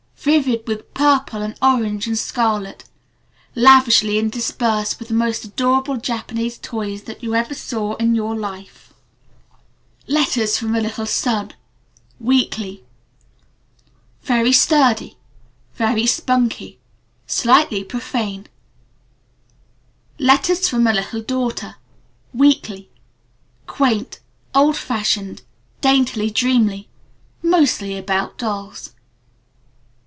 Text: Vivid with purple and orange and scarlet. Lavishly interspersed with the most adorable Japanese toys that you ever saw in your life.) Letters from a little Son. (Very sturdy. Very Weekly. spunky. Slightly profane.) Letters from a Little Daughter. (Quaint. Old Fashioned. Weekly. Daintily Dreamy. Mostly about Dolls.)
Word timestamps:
Vivid 0.23 0.67
with 0.67 0.93
purple 0.93 1.41
and 1.41 1.55
orange 1.63 2.05
and 2.05 2.15
scarlet. 2.15 2.83
Lavishly 3.55 4.19
interspersed 4.19 4.99
with 4.99 5.07
the 5.07 5.15
most 5.15 5.43
adorable 5.43 5.97
Japanese 5.97 6.59
toys 6.59 7.01
that 7.03 7.23
you 7.23 7.33
ever 7.33 7.55
saw 7.55 7.95
in 7.95 8.13
your 8.13 8.35
life.) 8.35 8.93
Letters 10.05 10.55
from 10.59 10.75
a 10.75 10.79
little 10.79 11.07
Son. 11.07 11.53
(Very 12.21 12.83
sturdy. 14.53 15.17
Very 15.73 15.93
Weekly. 16.01 16.05
spunky. 16.07 16.79
Slightly 17.25 17.83
profane.) 17.83 18.45
Letters 20.19 20.69
from 20.69 20.85
a 20.85 20.93
Little 20.93 21.23
Daughter. 21.23 21.77
(Quaint. 23.65 24.19
Old 24.53 24.77
Fashioned. 24.77 25.37
Weekly. 25.39 25.45
Daintily 25.81 26.29
Dreamy. 26.29 26.89
Mostly 27.41 27.97
about 27.97 28.37
Dolls.) 28.37 28.93